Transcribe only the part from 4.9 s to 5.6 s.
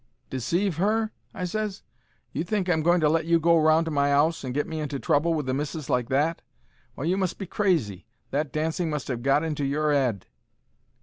trouble with the